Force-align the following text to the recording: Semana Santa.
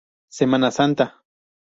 Semana 0.37 0.71
Santa. 0.71 1.07